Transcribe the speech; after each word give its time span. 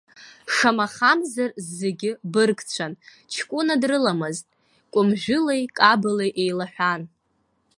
Шамахамзар 0.55 1.49
зегь 1.77 2.07
быргцәан, 2.31 2.93
ҷкәына 3.33 3.75
дрыламызт, 3.81 4.47
кәымжәылеи 4.93 5.63
кабалеи 5.77 6.31
еилаҳәан. 6.43 7.01